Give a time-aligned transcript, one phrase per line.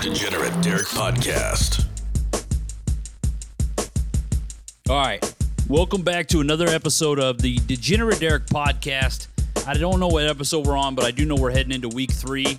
[0.00, 1.84] Degenerate Derek Podcast.
[4.88, 5.34] All right.
[5.68, 9.28] Welcome back to another episode of the Degenerate Derek podcast.
[9.66, 12.12] I don't know what episode we're on, but I do know we're heading into week
[12.12, 12.58] three.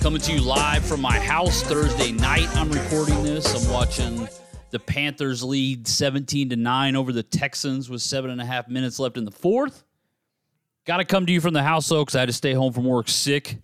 [0.00, 2.48] Coming to you live from my house Thursday night.
[2.56, 3.54] I'm recording this.
[3.64, 4.28] I'm watching
[4.70, 8.98] the Panthers lead 17 to 9 over the Texans with seven and a half minutes
[8.98, 9.84] left in the fourth.
[10.84, 12.72] Got to come to you from the house, though, because I had to stay home
[12.72, 13.58] from work sick.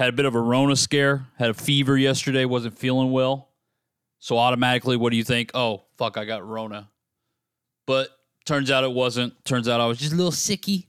[0.00, 1.26] Had a bit of a Rona scare.
[1.38, 2.46] Had a fever yesterday.
[2.46, 3.50] Wasn't feeling well.
[4.18, 5.50] So automatically, what do you think?
[5.52, 6.88] Oh, fuck, I got Rona.
[7.86, 8.08] But
[8.46, 9.44] turns out it wasn't.
[9.44, 10.86] Turns out I was just a little sicky.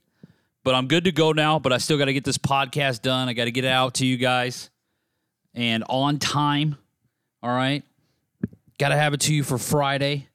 [0.64, 1.59] But I'm good to go now.
[1.59, 3.28] But I still got to get this podcast done.
[3.28, 4.70] I got to get it out to you guys
[5.53, 6.78] and on time.
[7.44, 7.84] All right.
[8.80, 10.30] Got to have it to you for Friday.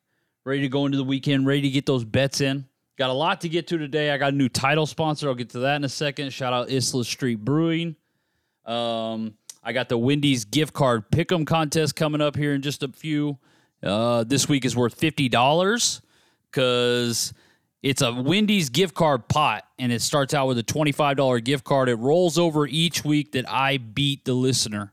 [0.44, 1.46] Ready to go into the weekend.
[1.46, 2.66] Ready to get those bets in.
[2.98, 4.10] Got a lot to get to today.
[4.10, 5.28] I got a new title sponsor.
[5.28, 6.30] I'll get to that in a second.
[6.34, 7.96] Shout out Islla Street Brewing.
[8.66, 12.88] Um, I got the Wendy's gift card pick'em contest coming up here in just a
[12.88, 13.38] few.
[13.82, 16.02] Uh, this week is worth fifty dollars
[16.50, 17.32] because
[17.82, 21.64] it's a Wendy's gift card pot, and it starts out with a twenty-five dollar gift
[21.64, 21.88] card.
[21.88, 24.92] It rolls over each week that I beat the listener.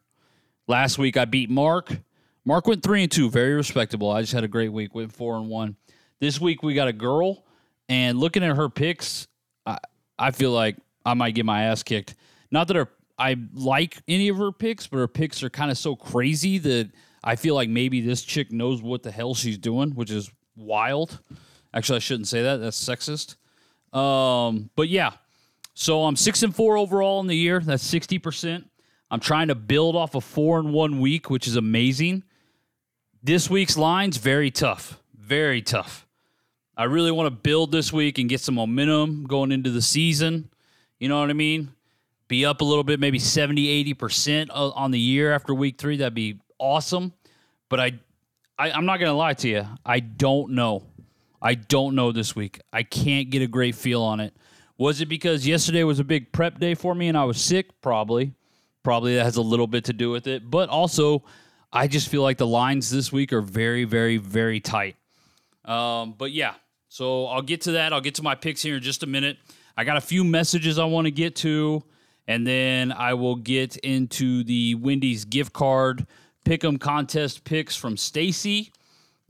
[0.68, 1.98] Last week I beat Mark.
[2.46, 4.12] Mark went three and two, very respectable.
[4.12, 5.78] I just had a great week, went four and one.
[6.20, 7.46] This week we got a girl,
[7.90, 9.28] and looking at her picks,
[9.66, 9.78] I,
[10.20, 12.16] I feel like I might get my ass kicked.
[12.52, 15.78] Not that her I like any of her picks, but her picks are kind of
[15.78, 16.92] so crazy that
[17.24, 21.20] I feel like maybe this chick knows what the hell she's doing, which is wild.
[21.74, 22.58] Actually, I shouldn't say that.
[22.58, 23.36] That's sexist.
[23.98, 25.12] Um, but yeah,
[25.74, 27.60] so I'm six and four overall in the year.
[27.60, 28.70] That's sixty percent.
[29.12, 32.24] I'm trying to build off a four and one week, which is amazing.
[33.22, 36.08] This week's lines very tough, very tough.
[36.76, 40.50] I really want to build this week and get some momentum going into the season.
[41.00, 41.72] You know what I mean?
[42.34, 45.98] Be up a little bit, maybe 70, 80% on the year after week three.
[45.98, 47.14] That'd be awesome.
[47.70, 48.00] But I,
[48.58, 49.68] I I'm not going to lie to you.
[49.86, 50.84] I don't know.
[51.40, 52.60] I don't know this week.
[52.72, 54.34] I can't get a great feel on it.
[54.80, 57.80] Was it because yesterday was a big prep day for me and I was sick?
[57.82, 58.34] Probably.
[58.82, 60.50] Probably that has a little bit to do with it.
[60.50, 61.24] But also,
[61.72, 64.96] I just feel like the lines this week are very, very, very tight.
[65.66, 66.56] Um, but yeah,
[66.90, 67.94] so I'll get to that.
[67.94, 69.38] I'll get to my picks here in just a minute.
[69.78, 71.84] I got a few messages I want to get to.
[72.28, 76.06] And then I will get into the Wendy's gift card
[76.46, 78.72] pick'em contest picks from Stacy.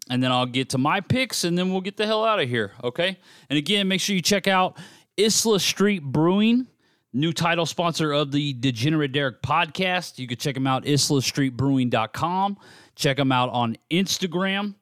[0.10, 2.50] And then I'll get to my picks and then we'll get the hell out of
[2.50, 2.74] here.
[2.84, 3.18] Okay.
[3.50, 4.78] And again, make sure you check out
[5.18, 6.68] Islla Street Brewing,
[7.14, 10.20] new title sponsor of the Degenerate Derek podcast.
[10.20, 12.58] You can check them out, isllastreetbrewing.com.
[12.96, 14.76] Check them out on Instagram.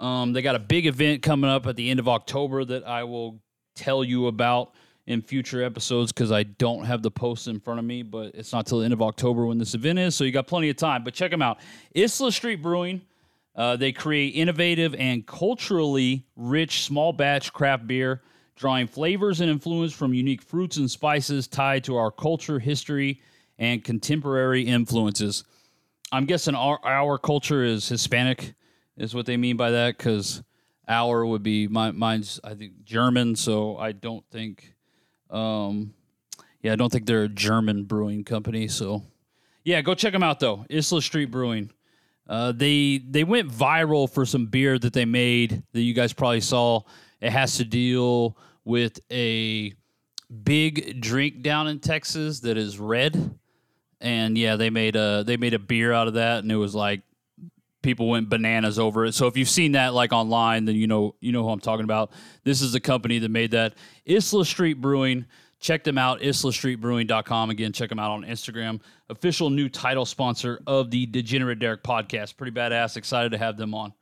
[0.00, 3.04] Um, they got a big event coming up at the end of October that I
[3.04, 3.40] will
[3.74, 4.72] tell you about
[5.08, 8.52] in future episodes because I don't have the posts in front of me, but it's
[8.52, 10.76] not till the end of October when this event is, so you got plenty of
[10.76, 11.02] time.
[11.02, 11.58] But check them out.
[11.96, 13.00] Islla Street Brewing.
[13.56, 18.20] Uh, they create innovative and culturally rich small batch craft beer,
[18.54, 23.22] drawing flavors and influence from unique fruits and spices tied to our culture, history,
[23.58, 25.42] and contemporary influences.
[26.12, 28.54] I'm guessing our, our culture is Hispanic,
[28.98, 30.42] is what they mean by that, because
[30.86, 34.74] our would be my, mine's I think German, so I don't think
[35.30, 35.94] um,
[36.62, 38.68] yeah, I don't think they're a German brewing company.
[38.68, 39.02] So,
[39.64, 40.64] yeah, go check them out though.
[40.70, 41.70] Islla Street Brewing.
[42.28, 46.40] Uh, they they went viral for some beer that they made that you guys probably
[46.40, 46.82] saw.
[47.20, 49.72] It has to deal with a
[50.44, 53.38] big drink down in Texas that is red,
[54.00, 56.74] and yeah, they made a they made a beer out of that, and it was
[56.74, 57.00] like
[57.82, 59.12] people went bananas over it.
[59.12, 61.84] So if you've seen that like online, then you know you know who I'm talking
[61.84, 62.12] about.
[62.44, 63.74] This is the company that made that.
[64.06, 65.26] Islla Street Brewing.
[65.60, 67.50] Check them out, isllastreetbrewing.com.
[67.50, 68.80] Again, check them out on Instagram.
[69.10, 72.36] Official new title sponsor of the Degenerate Derek podcast.
[72.36, 72.96] Pretty badass.
[72.96, 73.92] Excited to have them on.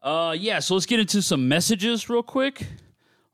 [0.00, 2.64] Uh, yeah, so let's get into some messages real quick.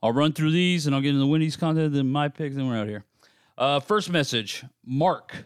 [0.01, 2.67] I'll run through these and I'll get into the Wendy's content, then my picks, and
[2.67, 3.05] we're out here.
[3.55, 5.45] Uh, first message Mark.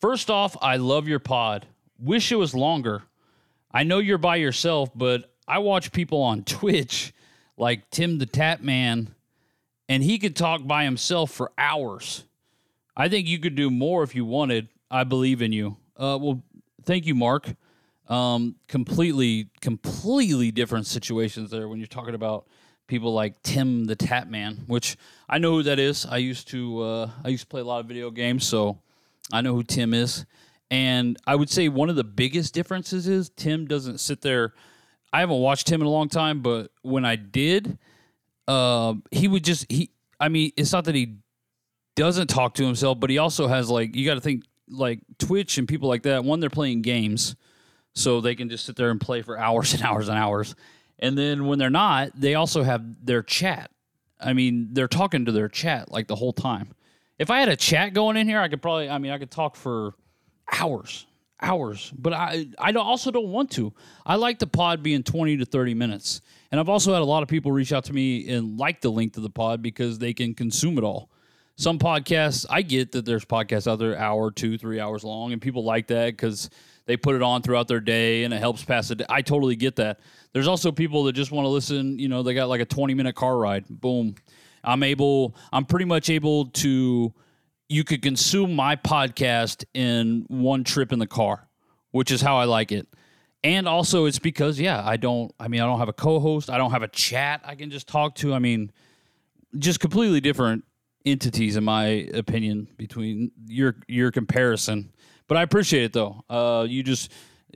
[0.00, 1.66] First off, I love your pod.
[1.98, 3.04] Wish it was longer.
[3.76, 7.12] I know you're by yourself, but I watch people on Twitch
[7.58, 9.08] like Tim the Tatman,
[9.86, 12.24] and he could talk by himself for hours.
[12.96, 14.68] I think you could do more if you wanted.
[14.90, 15.76] I believe in you.
[15.94, 16.42] Uh, well,
[16.84, 17.54] thank you, Mark.
[18.08, 22.46] Um, completely, completely different situations there when you're talking about
[22.86, 24.96] people like Tim the Tatman, which
[25.28, 26.06] I know who that is.
[26.06, 28.78] I used to uh, I used to play a lot of video games, so
[29.30, 30.24] I know who Tim is.
[30.70, 34.52] And I would say one of the biggest differences is Tim doesn't sit there.
[35.12, 37.78] I haven't watched Tim in a long time, but when I did,
[38.48, 39.90] uh, he would just he.
[40.18, 41.18] I mean, it's not that he
[41.94, 45.58] doesn't talk to himself, but he also has like you got to think like Twitch
[45.58, 46.24] and people like that.
[46.24, 47.36] One, they're playing games,
[47.94, 50.54] so they can just sit there and play for hours and hours and hours.
[50.98, 53.70] And then when they're not, they also have their chat.
[54.18, 56.70] I mean, they're talking to their chat like the whole time.
[57.18, 58.88] If I had a chat going in here, I could probably.
[58.88, 59.94] I mean, I could talk for
[60.52, 61.06] hours,
[61.40, 61.92] hours.
[61.96, 63.72] But I, I also don't want to.
[64.04, 66.20] I like the pod being twenty to thirty minutes,
[66.50, 68.90] and I've also had a lot of people reach out to me and like the
[68.90, 71.10] length of the pod because they can consume it all.
[71.58, 75.40] Some podcasts, I get that there's podcasts out there hour, two, three hours long, and
[75.40, 76.50] people like that because
[76.84, 79.06] they put it on throughout their day and it helps pass the day.
[79.08, 80.00] I totally get that.
[80.32, 81.98] There's also people that just want to listen.
[81.98, 83.64] You know, they got like a 20 minute car ride.
[83.68, 84.14] Boom.
[84.62, 85.34] I'm able.
[85.50, 87.12] I'm pretty much able to
[87.68, 91.48] you could consume my podcast in one trip in the car,
[91.90, 92.86] which is how I like it.
[93.42, 96.58] And also it's because yeah, I don't I mean I don't have a co-host, I
[96.58, 98.34] don't have a chat I can just talk to.
[98.34, 98.72] I mean
[99.58, 100.64] just completely different
[101.04, 101.84] entities in my
[102.14, 104.92] opinion between your your comparison.
[105.28, 106.24] But I appreciate it though.
[106.28, 107.12] Uh you just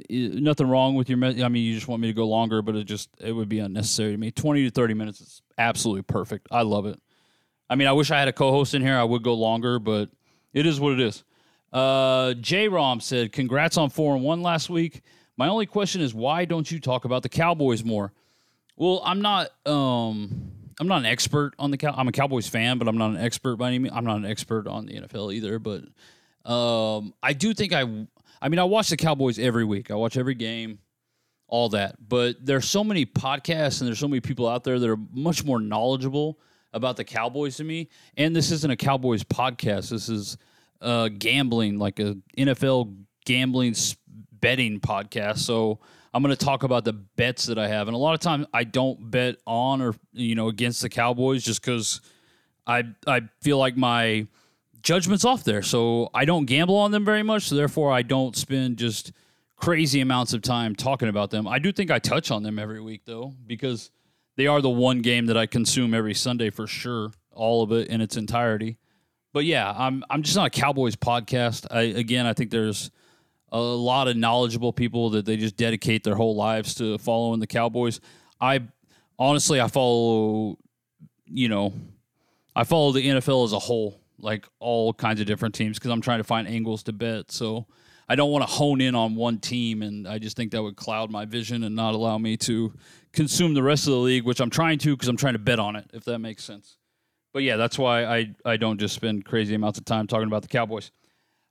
[0.09, 2.77] nothing wrong with your me- I mean you just want me to go longer, but
[2.77, 4.31] it just it would be unnecessary to me.
[4.31, 6.47] 20 to 30 minutes is absolutely perfect.
[6.53, 7.01] I love it.
[7.71, 8.97] I mean, I wish I had a co-host in here.
[8.97, 10.11] I would go longer, but
[10.53, 11.23] it is what it is.
[11.73, 12.67] Uh, J.
[12.67, 15.03] Rom said, "Congrats on four and one last week.
[15.37, 18.13] My only question is, why don't you talk about the Cowboys more?"
[18.77, 19.51] Well, I'm not.
[19.65, 20.51] Um,
[20.81, 21.95] I'm not an expert on the cow.
[21.97, 23.95] I'm a Cowboys fan, but I'm not an expert by any means.
[23.95, 25.61] I'm not an expert on the NFL either.
[25.61, 25.85] But
[26.51, 28.07] um, I do think I.
[28.43, 29.93] I mean, I watch the Cowboys every week.
[29.93, 30.81] I watch every game,
[31.47, 31.97] all that.
[32.09, 35.45] But there's so many podcasts and there's so many people out there that are much
[35.45, 36.41] more knowledgeable
[36.73, 37.89] about the Cowboys to me.
[38.17, 39.91] And this isn't a Cowboys podcast.
[39.91, 40.37] This is
[40.81, 43.75] uh, gambling, like a NFL gambling
[44.41, 45.39] betting podcast.
[45.39, 45.81] So
[46.13, 47.89] I'm going to talk about the bets that I have.
[47.89, 51.45] And a lot of times I don't bet on or you know against the Cowboys
[51.45, 52.01] just because
[52.67, 54.27] I I feel like my
[54.83, 55.63] judgment's off there.
[55.63, 57.45] So I don't gamble on them very much.
[57.45, 59.13] So therefore I don't spend just
[59.57, 61.47] crazy amounts of time talking about them.
[61.47, 63.91] I do think I touch on them every week though because
[64.41, 67.89] they are the one game that I consume every Sunday for sure, all of it
[67.89, 68.79] in its entirety.
[69.35, 71.67] But yeah, I'm I'm just not a Cowboys podcast.
[71.71, 72.91] I again, I think there's
[73.53, 77.47] a lot of knowledgeable people that they just dedicate their whole lives to following the
[77.47, 78.01] Cowboys.
[78.41, 78.63] I
[79.19, 80.57] honestly, I follow,
[81.27, 81.75] you know,
[82.57, 86.01] I follow the NFL as a whole, like all kinds of different teams, because I'm
[86.01, 87.31] trying to find angles to bet.
[87.31, 87.67] So
[88.11, 90.75] I don't want to hone in on one team, and I just think that would
[90.75, 92.75] cloud my vision and not allow me to
[93.13, 95.61] consume the rest of the league, which I'm trying to because I'm trying to bet
[95.61, 96.77] on it, if that makes sense.
[97.33, 100.43] But yeah, that's why I, I don't just spend crazy amounts of time talking about
[100.43, 100.91] the Cowboys.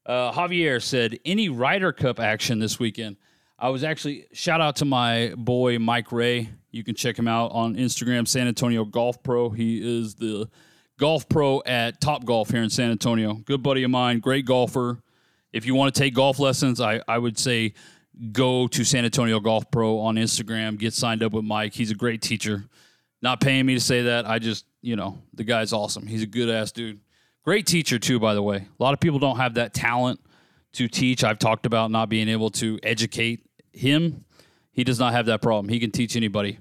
[0.05, 3.15] Uh, Javier said, any Ryder Cup action this weekend?
[3.57, 6.49] I was actually, shout out to my boy Mike Ray.
[6.71, 9.49] You can check him out on Instagram, San Antonio Golf Pro.
[9.49, 10.49] He is the
[10.97, 13.35] golf pro at Top Golf here in San Antonio.
[13.35, 15.01] Good buddy of mine, great golfer.
[15.51, 17.73] If you want to take golf lessons, I, I would say
[18.31, 21.73] go to San Antonio Golf Pro on Instagram, get signed up with Mike.
[21.73, 22.65] He's a great teacher.
[23.21, 24.27] Not paying me to say that.
[24.27, 26.07] I just, you know, the guy's awesome.
[26.07, 26.99] He's a good ass dude.
[27.43, 28.57] Great teacher, too, by the way.
[28.57, 30.19] A lot of people don't have that talent
[30.73, 31.23] to teach.
[31.23, 34.25] I've talked about not being able to educate him.
[34.71, 35.69] He does not have that problem.
[35.69, 36.59] He can teach anybody.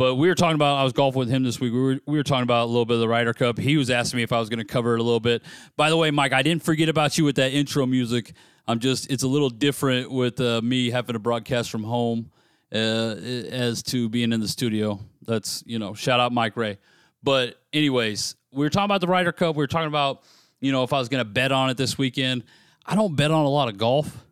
[0.00, 1.74] But we were talking about, I was golfing with him this week.
[1.74, 3.58] We were, we were talking about a little bit of the Ryder Cup.
[3.58, 5.42] He was asking me if I was going to cover it a little bit.
[5.76, 8.32] By the way, Mike, I didn't forget about you with that intro music.
[8.66, 12.30] I'm just it's a little different with uh, me having to broadcast from home
[12.72, 15.00] uh, as to being in the studio.
[15.26, 16.78] That's you know shout out Mike Ray.
[17.22, 19.54] But anyways, we were talking about the Ryder Cup.
[19.54, 20.22] We were talking about
[20.62, 22.44] you know if I was going to bet on it this weekend.
[22.86, 24.24] I don't bet on a lot of golf.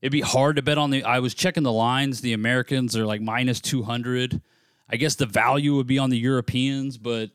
[0.00, 1.02] It'd be hard to bet on the.
[1.02, 2.20] I was checking the lines.
[2.20, 4.40] The Americans are like minus two hundred.
[4.88, 7.30] I guess the value would be on the Europeans, but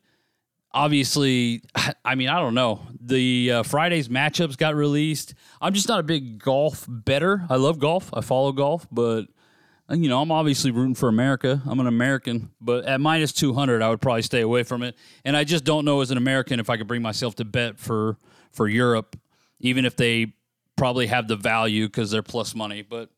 [0.73, 1.63] obviously,
[2.05, 2.81] I mean, I don't know.
[2.99, 5.33] The uh, Friday's matchups got released.
[5.59, 7.45] I'm just not a big golf better.
[7.49, 8.09] I love golf.
[8.13, 9.25] I follow golf, but
[9.89, 11.61] uh, you know, I'm obviously rooting for America.
[11.65, 14.95] I'm an American, but at minus 200, I would probably stay away from it.
[15.25, 17.79] And I just don't know as an American if I could bring myself to bet
[17.79, 18.17] for
[18.51, 19.17] for Europe,
[19.59, 20.33] even if they
[20.75, 22.81] probably have the value because they're plus money.
[22.81, 23.09] But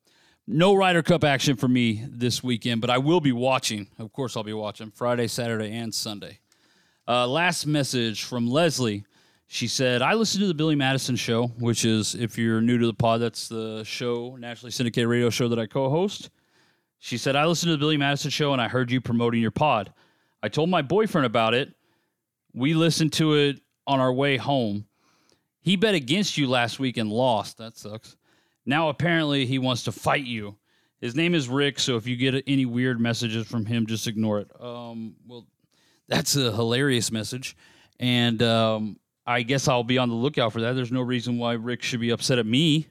[0.48, 3.88] no Ryder Cup action for me this weekend, but I will be watching.
[4.00, 6.40] Of course, I'll be watching Friday, Saturday, and Sunday.
[7.08, 9.06] Uh, last message from Leslie.
[9.48, 12.88] She said, I listen to the Billy Madison show, which is, if you're new to
[12.88, 16.30] the pod, that's the show, nationally syndicated radio show that I co host.
[17.00, 19.52] She said, I listened to the Billy Madison show and I heard you promoting your
[19.52, 19.94] pod.
[20.42, 21.74] I told my boyfriend about it.
[22.54, 24.86] We listened to it on our way home.
[25.62, 27.58] He bet against you last week and lost.
[27.58, 28.16] That sucks.
[28.66, 30.56] Now, apparently, he wants to fight you.
[31.02, 34.40] His name is Rick, so if you get any weird messages from him, just ignore
[34.40, 34.50] it.
[34.60, 35.46] Um, well,
[36.08, 37.58] that's a hilarious message.
[38.00, 40.74] And um, I guess I'll be on the lookout for that.
[40.74, 42.88] There's no reason why Rick should be upset at me.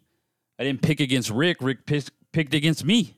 [0.58, 1.58] I didn't pick against Rick.
[1.60, 3.16] Rick picked, picked against me.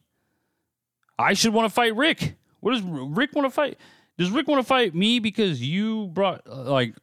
[1.19, 2.37] I should want to fight Rick.
[2.61, 3.79] What does Rick want to fight?
[4.17, 6.95] Does Rick want to fight me because you brought uh, like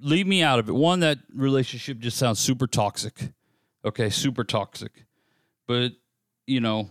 [0.00, 0.72] leave me out of it?
[0.72, 3.32] One, that relationship just sounds super toxic.
[3.84, 5.04] Okay, super toxic.
[5.66, 5.92] But
[6.46, 6.90] you know,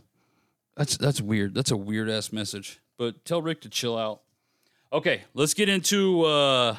[0.76, 1.54] that's that's weird.
[1.54, 2.80] That's a weird ass message.
[2.98, 4.22] But tell Rick to chill out.
[4.94, 6.24] Okay, let's get into.
[6.24, 6.76] uh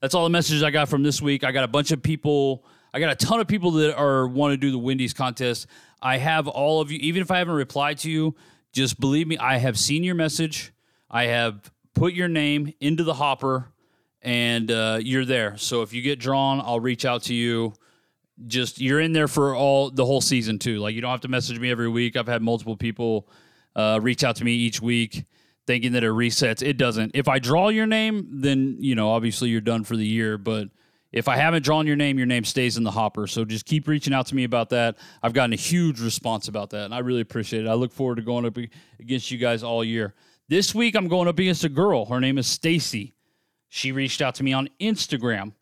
[0.00, 1.44] That's all the messages I got from this week.
[1.44, 2.64] I got a bunch of people.
[2.94, 5.66] I got a ton of people that are want to do the Wendy's contest.
[6.00, 6.98] I have all of you.
[7.00, 8.34] Even if I haven't replied to you,
[8.72, 9.36] just believe me.
[9.38, 10.72] I have seen your message.
[11.10, 13.72] I have put your name into the hopper,
[14.22, 15.56] and uh, you're there.
[15.56, 17.74] So if you get drawn, I'll reach out to you
[18.46, 20.78] just you're in there for all the whole season too.
[20.78, 22.16] Like you don't have to message me every week.
[22.16, 23.28] I've had multiple people
[23.74, 25.24] uh, reach out to me each week
[25.66, 26.62] thinking that it resets.
[26.62, 27.12] It doesn't.
[27.14, 30.38] If I draw your name, then you know obviously you're done for the year.
[30.38, 30.68] But
[31.12, 33.26] if I haven't drawn your name, your name stays in the hopper.
[33.26, 34.96] So just keep reaching out to me about that.
[35.22, 37.68] I've gotten a huge response about that, and I really appreciate it.
[37.68, 38.56] I look forward to going up
[39.00, 40.14] against you guys all year.
[40.48, 42.04] This week I'm going up against a girl.
[42.04, 43.14] Her name is Stacy.
[43.68, 45.52] She reached out to me on Instagram.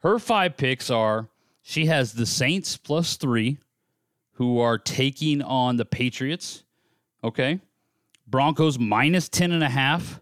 [0.00, 1.28] Her five picks are
[1.68, 3.58] she has the Saints plus three,
[4.34, 6.62] who are taking on the Patriots.
[7.24, 7.58] Okay.
[8.24, 10.20] Broncos minus 10 and a half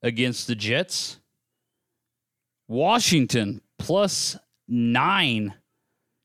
[0.00, 1.18] against the Jets.
[2.68, 4.36] Washington plus
[4.68, 5.54] nine.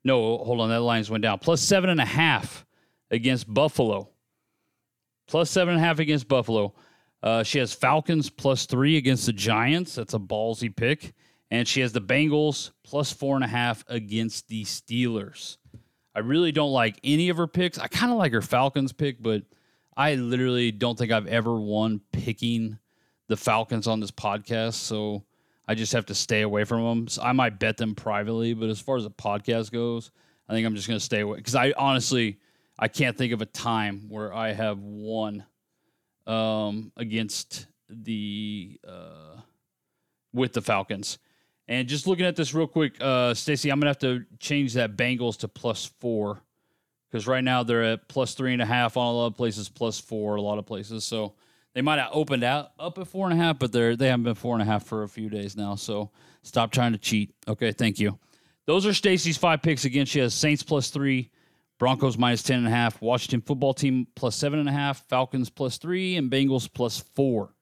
[0.03, 0.69] No, hold on.
[0.69, 1.39] That lines went down.
[1.39, 2.63] Plus seven and a half
[3.09, 4.09] against Buffalo.
[5.27, 6.75] Plus seven and a half against Buffalo.
[7.23, 9.95] Uh, she has Falcons plus three against the Giants.
[9.95, 11.15] That's a ballsy pick
[11.51, 15.57] and she has the Bengals plus four and a half against the Steelers.
[16.15, 17.77] I really don't like any of her picks.
[17.77, 19.43] I kind of like her Falcons pick, but
[19.95, 22.79] I literally don't think I've ever won picking
[23.27, 24.73] the Falcons on this podcast.
[24.73, 25.23] So
[25.67, 27.07] I just have to stay away from them.
[27.07, 30.11] So I might bet them privately, but as far as the podcast goes,
[30.49, 32.39] I think I'm just going to stay away because I honestly
[32.79, 35.45] I can't think of a time where I have won
[36.27, 39.41] um, against the uh,
[40.33, 41.19] with the Falcons.
[41.71, 44.97] And just looking at this real quick, uh, Stacy, I'm gonna have to change that
[44.97, 46.41] Bengals to plus four
[47.09, 49.69] because right now they're at plus three and a half on a lot of places,
[49.69, 51.05] plus four a lot of places.
[51.05, 51.35] So
[51.73, 54.25] they might have opened out up at four and a half, but they're they haven't
[54.25, 55.75] been four and a half for a few days now.
[55.75, 56.11] So
[56.43, 57.33] stop trying to cheat.
[57.47, 58.19] Okay, thank you.
[58.65, 60.05] Those are Stacy's five picks again.
[60.05, 61.31] She has Saints plus three,
[61.79, 65.49] Broncos minus ten and a half, Washington football team plus seven and a half, Falcons
[65.49, 67.53] plus three, and Bengals plus four.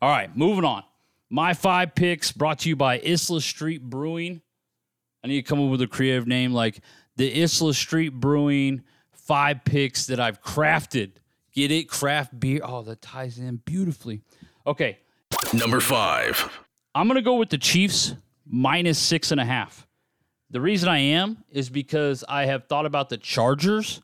[0.00, 0.84] All right, moving on.
[1.28, 4.42] My five picks brought to you by Islla Street Brewing.
[5.24, 6.80] I need to come up with a creative name like
[7.16, 11.12] the Islla Street Brewing five picks that I've crafted.
[11.52, 11.88] Get it?
[11.88, 12.60] Craft beer.
[12.62, 14.20] Oh, that ties in beautifully.
[14.66, 14.98] Okay.
[15.52, 16.48] Number five.
[16.94, 18.14] I'm going to go with the Chiefs
[18.46, 19.86] minus six and a half.
[20.50, 24.00] The reason I am is because I have thought about the Chargers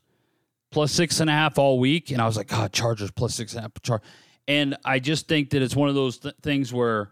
[0.71, 2.11] plus six and a half all week.
[2.11, 3.71] And I was like, God, Chargers plus six and a half.
[3.81, 4.01] Char-.
[4.47, 7.11] And I just think that it's one of those th- things where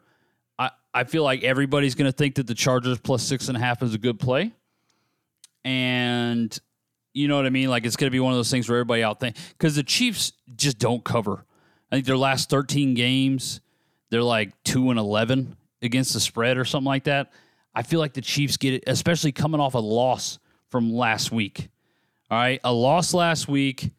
[0.93, 3.81] I, feel like everybody's going to think that the Chargers plus six and a half
[3.83, 4.51] is a good play.
[5.63, 6.57] And
[7.13, 7.69] you know what I mean?
[7.69, 9.83] Like it's going to be one of those things where everybody out think because the
[9.83, 11.45] Chiefs just don't cover.
[11.91, 13.62] I think their last 13 games,
[14.10, 17.31] they're like 2 and 11 against the spread or something like that.
[17.74, 21.69] I feel like the Chiefs get it, especially coming off a loss from last week.
[22.29, 22.60] All right.
[22.63, 23.91] A loss last week.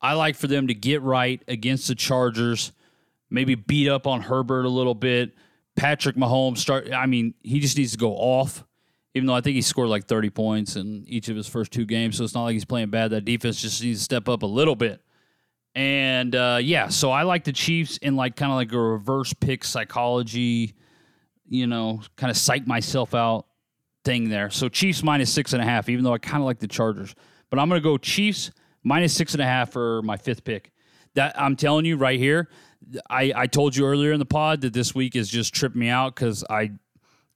[0.00, 2.72] I like for them to get right against the Chargers
[3.30, 5.32] maybe beat up on Herbert a little bit.
[5.80, 6.92] Patrick Mahomes start.
[6.92, 8.64] I mean, he just needs to go off.
[9.14, 11.86] Even though I think he scored like 30 points in each of his first two
[11.86, 13.12] games, so it's not like he's playing bad.
[13.12, 15.00] That defense just needs to step up a little bit.
[15.74, 19.32] And uh, yeah, so I like the Chiefs in like kind of like a reverse
[19.32, 20.74] pick psychology,
[21.48, 23.46] you know, kind of psych myself out
[24.04, 24.50] thing there.
[24.50, 27.14] So Chiefs minus six and a half, even though I kind of like the Chargers.
[27.48, 28.50] But I'm to go Chiefs
[28.84, 30.72] minus six and a half for my fifth pick.
[31.14, 32.48] That I'm telling you right here,
[33.08, 35.88] I, I told you earlier in the pod that this week is just tripping me
[35.88, 36.72] out because I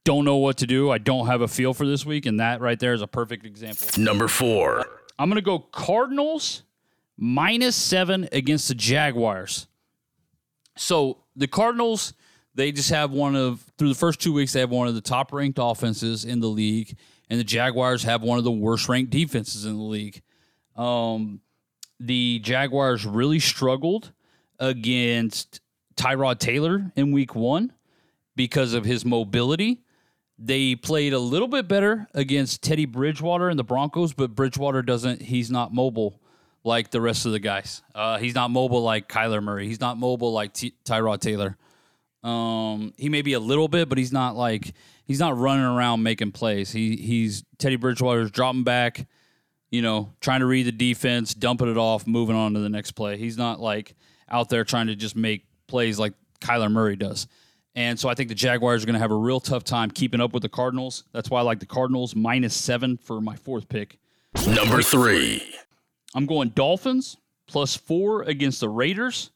[0.04, 0.90] don't know what to do.
[0.90, 3.46] I don't have a feel for this week, and that right there is a perfect
[3.46, 3.86] example.
[4.02, 4.84] Number four.
[5.18, 6.62] I'm going to go Cardinals
[7.16, 9.66] minus seven against the Jaguars.
[10.76, 12.14] So the Cardinals,
[12.54, 15.00] they just have one of, through the first two weeks, they have one of the
[15.00, 16.96] top ranked offenses in the league.
[17.30, 20.22] and the Jaguars have one of the worst ranked defenses in the league.
[20.76, 21.40] Um,
[22.00, 24.12] the Jaguars really struggled
[24.58, 25.60] against
[25.96, 27.72] Tyrod Taylor in week one
[28.36, 29.82] because of his mobility.
[30.38, 35.22] They played a little bit better against Teddy Bridgewater and the Broncos, but Bridgewater doesn't,
[35.22, 36.20] he's not mobile
[36.64, 37.82] like the rest of the guys.
[37.94, 39.68] Uh, he's not mobile like Kyler Murray.
[39.68, 41.56] He's not mobile like T- Tyrod Taylor.
[42.24, 44.72] Um, he may be a little bit, but he's not like
[45.04, 46.72] he's not running around making plays.
[46.72, 49.06] He he's Teddy Bridgewater's dropping back,
[49.70, 52.92] you know, trying to read the defense, dumping it off, moving on to the next
[52.92, 53.18] play.
[53.18, 53.94] He's not like
[54.30, 57.26] out there trying to just make plays like Kyler Murray does.
[57.74, 60.20] And so I think the Jaguars are going to have a real tough time keeping
[60.20, 61.04] up with the Cardinals.
[61.12, 63.98] That's why I like the Cardinals minus seven for my fourth pick.
[64.46, 65.42] Number three.
[66.14, 67.16] I'm going Dolphins
[67.46, 69.30] plus four against the Raiders.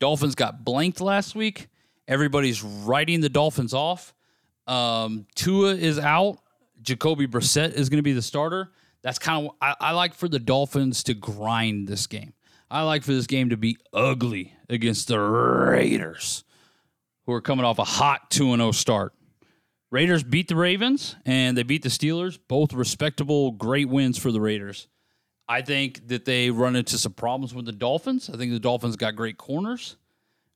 [0.00, 1.68] Dolphins got blanked last week.
[2.08, 4.14] Everybody's writing the Dolphins off.
[4.66, 6.38] Um, Tua is out.
[6.82, 8.72] Jacoby Brissett is going to be the starter.
[9.02, 12.32] That's kind of I, I like for the Dolphins to grind this game.
[12.70, 16.44] I like for this game to be ugly against the Raiders,
[17.24, 19.12] who are coming off a hot 2 0 start.
[19.90, 24.40] Raiders beat the Ravens and they beat the Steelers, both respectable, great wins for the
[24.40, 24.88] Raiders.
[25.48, 28.28] I think that they run into some problems with the Dolphins.
[28.28, 29.96] I think the Dolphins got great corners.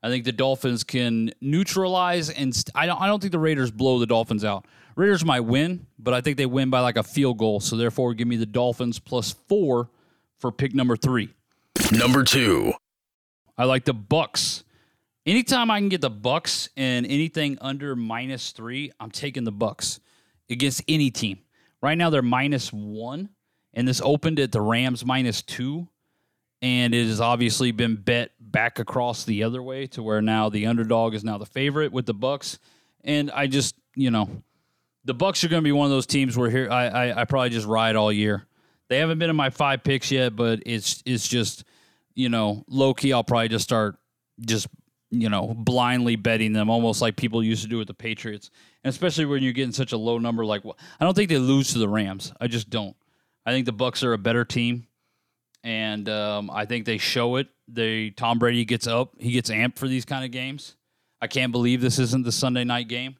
[0.02, 3.70] I think the Dolphins can neutralize and st- I don't I don't think the Raiders
[3.70, 4.66] blow the Dolphins out.
[4.96, 7.60] Raiders might win, but I think they win by like a field goal.
[7.60, 9.88] So therefore, give me the Dolphins plus 4
[10.38, 11.32] for pick number 3.
[11.92, 12.72] Number two.
[13.56, 14.64] I like the Bucks.
[15.26, 20.00] Anytime I can get the Bucks and anything under minus 3, I'm taking the Bucks
[20.48, 21.40] against any team.
[21.82, 23.28] Right now they're minus 1
[23.74, 25.86] and this opened at the Rams minus 2
[26.62, 30.66] and it has obviously been bet back across the other way to where now the
[30.66, 32.58] underdog is now the favorite with the Bucks.
[33.02, 34.42] And I just, you know,
[35.04, 37.24] the Bucks are going to be one of those teams where here I, I I
[37.24, 38.46] probably just ride all year.
[38.90, 41.64] They haven't been in my five picks yet, but it's it's just
[42.14, 43.14] you know low key.
[43.14, 43.96] I'll probably just start
[44.38, 44.66] just
[45.10, 48.50] you know blindly betting them, almost like people used to do with the Patriots,
[48.84, 50.44] and especially when you're getting such a low number.
[50.44, 52.34] Like I don't think they lose to the Rams.
[52.38, 52.94] I just don't.
[53.46, 54.86] I think the Bucks are a better team
[55.62, 57.48] and um, I think they show it.
[57.68, 60.76] They Tom Brady gets up, he gets amped for these kind of games.
[61.20, 63.16] I can't believe this isn't the Sunday night game,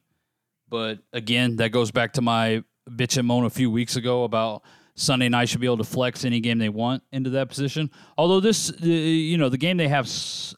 [0.69, 4.63] but again, that goes back to my bitch and moan a few weeks ago about
[5.01, 7.89] Sunday night should be able to flex any game they want into that position.
[8.17, 10.09] Although this, uh, you know, the game they have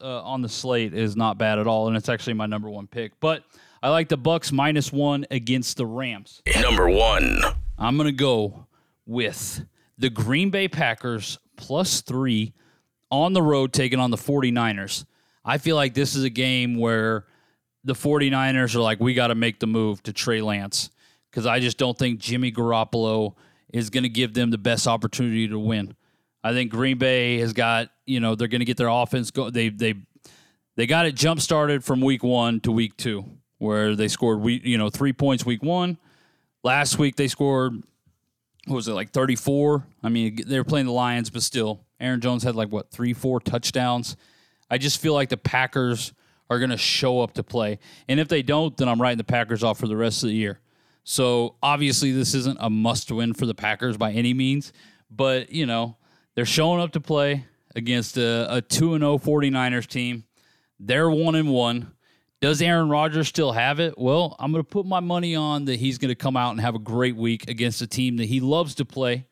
[0.02, 2.88] uh, on the slate is not bad at all, and it's actually my number one
[2.88, 3.20] pick.
[3.20, 3.44] But
[3.82, 6.42] I like the Bucks minus one against the Rams.
[6.62, 7.42] Number one.
[7.78, 8.68] I'm gonna go
[9.06, 9.66] with
[9.98, 12.54] the Green Bay Packers plus three
[13.10, 15.06] on the road taking on the 49ers.
[15.46, 17.26] I feel like this is a game where
[17.84, 20.90] the 49ers are like, we got to make the move to Trey Lance
[21.30, 23.36] because I just don't think Jimmy Garoppolo
[23.74, 25.96] is going to give them the best opportunity to win.
[26.44, 29.50] I think Green Bay has got, you know, they're going to get their offense go.
[29.50, 29.96] They they
[30.76, 33.26] they got it jump started from week one to week two,
[33.58, 35.98] where they scored we you know three points week one.
[36.64, 37.84] Last week they scored
[38.66, 42.22] what was it like 34 i mean they were playing the lions but still aaron
[42.22, 44.16] jones had like what three four touchdowns
[44.70, 46.14] i just feel like the packers
[46.50, 49.24] are going to show up to play and if they don't then i'm writing the
[49.24, 50.60] packers off for the rest of the year
[51.04, 54.74] so obviously this isn't a must win for the packers by any means
[55.10, 55.98] but you know
[56.36, 60.24] they're showing up to play against a, a 2-0 49ers team
[60.80, 61.92] they're 1 and 1
[62.44, 63.98] does Aaron Rodgers still have it?
[63.98, 66.60] Well, I'm going to put my money on that he's going to come out and
[66.60, 69.28] have a great week against a team that he loves to play,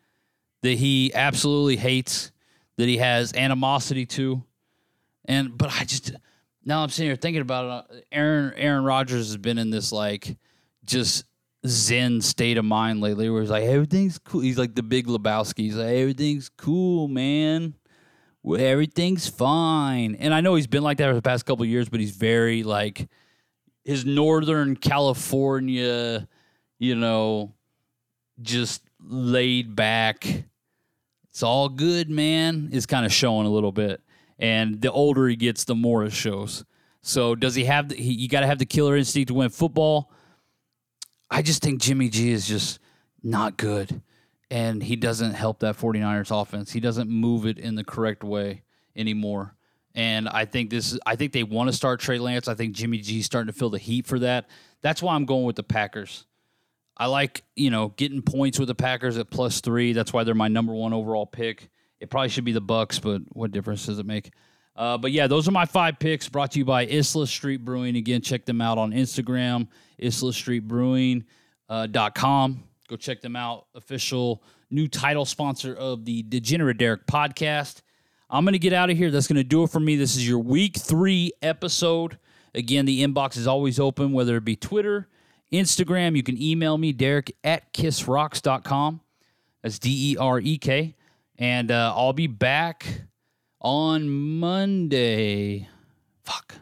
[0.62, 2.32] that he absolutely hates,
[2.78, 4.46] that he has animosity to.
[5.26, 6.14] And but I just
[6.64, 7.98] now I'm sitting here thinking about it.
[7.98, 10.38] Uh, Aaron Aaron Rodgers has been in this like
[10.86, 11.26] just
[11.68, 14.42] zen state of mind lately, where he's like everything's cool.
[14.42, 15.60] He's like the Big Lebowski.
[15.60, 17.76] He's like everything's cool, man
[18.46, 20.16] everything's fine.
[20.16, 22.64] And I know he's been like that for the past couple years, but he's very
[22.64, 23.08] like
[23.84, 26.28] his Northern California,
[26.80, 27.54] you know,
[28.42, 30.46] just laid back.
[31.30, 32.70] It's all good, man.
[32.72, 34.02] Is kind of showing a little bit.
[34.40, 36.66] And the older he gets, the more it shows.
[37.04, 39.50] So does he have the, he, you got to have the killer instinct to win
[39.50, 40.12] football?
[41.32, 42.80] I just think Jimmy G is just
[43.24, 44.02] not good
[44.52, 46.74] and he doesn't help that 49ers offense.
[46.74, 48.64] He doesn't move it in the correct way
[48.98, 49.56] anymore.
[49.96, 52.48] And I think this I think they want to start Trey Lance.
[52.48, 54.50] I think Jimmy G's starting to feel the heat for that.
[54.82, 56.26] That's why I'm going with the Packers.
[56.98, 59.94] I like, you know, getting points with the Packers at plus three.
[59.94, 61.70] That's why they're my number one overall pick.
[62.00, 64.32] It probably should be the Bucks, but what difference does it make?
[64.76, 67.96] Uh, but yeah, those are my five picks brought to you by Islla Street Brewing.
[67.98, 69.68] Again, check them out on Instagram,
[70.02, 71.26] Islla Street Brewing.com.
[71.70, 73.68] Uh, Go check them out.
[73.74, 77.82] Official new title sponsor of the Degenerate Derek podcast.
[78.30, 79.12] I'm going to get out of here.
[79.12, 79.96] That's going to do it for me.
[79.96, 82.18] This is your week three episode.
[82.54, 85.08] Again, the inbox is always open, whether it be Twitter,
[85.54, 86.16] Instagram.
[86.16, 89.02] You can email me, Derek at kissrocks.com.
[89.62, 90.96] That's D E R E K.
[91.38, 93.04] And uh, I'll be back
[93.62, 95.68] on Monday.
[96.24, 96.56] Fuck.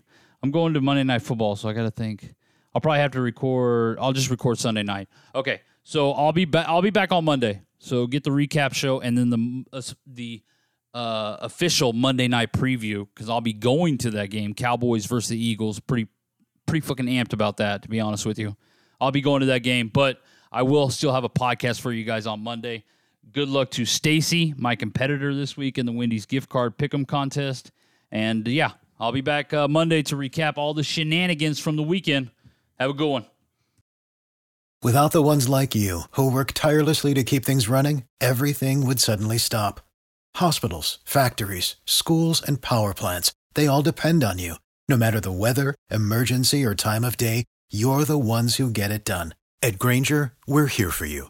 [0.43, 2.35] I'm going to Monday Night Football, so I got to think.
[2.73, 3.97] I'll probably have to record.
[3.99, 5.07] I'll just record Sunday night.
[5.33, 6.67] Okay, so I'll be back.
[6.67, 7.61] I'll be back on Monday.
[7.79, 10.43] So get the recap show and then the uh, the
[10.93, 15.43] uh, official Monday night preview because I'll be going to that game, Cowboys versus the
[15.43, 15.79] Eagles.
[15.79, 16.07] Pretty
[16.67, 18.55] pretty fucking amped about that, to be honest with you.
[19.01, 22.03] I'll be going to that game, but I will still have a podcast for you
[22.03, 22.83] guys on Monday.
[23.31, 27.71] Good luck to Stacy, my competitor this week in the Wendy's gift card pick'em contest.
[28.11, 32.31] And yeah, I'll be back uh, Monday to recap all the shenanigans from the weekend.
[32.79, 33.25] Have a good one.
[34.81, 39.37] Without the ones like you, who work tirelessly to keep things running, everything would suddenly
[39.37, 39.81] stop.
[40.37, 44.55] Hospitals, factories, schools, and power plants, they all depend on you.
[44.87, 49.05] No matter the weather, emergency, or time of day, you're the ones who get it
[49.05, 49.35] done.
[49.61, 51.29] At Grainger, we're here for you